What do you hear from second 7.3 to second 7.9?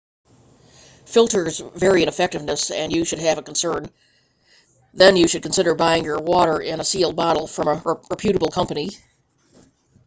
from a